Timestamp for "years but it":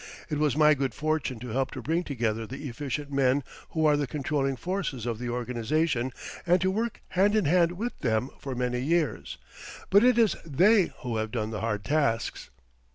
8.79-10.17